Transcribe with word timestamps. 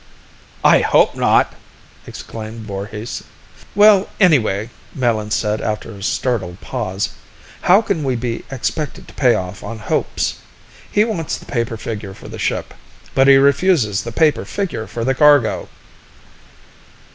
"I 0.63 0.79
hope 0.81 1.15
not!" 1.15 1.53
exclaimed 2.07 2.65
Voorhis. 2.65 3.21
"Well, 3.75 4.09
anyway," 4.19 4.71
Melin 4.95 5.29
said 5.29 5.61
after 5.61 5.91
a 5.91 6.01
startled 6.01 6.59
pause, 6.59 7.09
"how 7.61 7.83
can 7.83 8.03
we 8.03 8.15
be 8.15 8.43
expected 8.49 9.07
to 9.09 9.13
pay 9.13 9.35
off 9.35 9.63
on 9.63 9.77
hopes? 9.77 10.37
He 10.91 11.03
wants 11.03 11.37
the 11.37 11.45
paper 11.45 11.77
figure 11.77 12.15
for 12.15 12.27
the 12.27 12.39
ship; 12.39 12.73
but 13.13 13.27
he 13.27 13.35
refuses 13.37 14.01
the 14.01 14.11
paper 14.11 14.43
figure 14.43 14.87
for 14.87 15.05
the 15.05 15.13
cargo." 15.13 15.69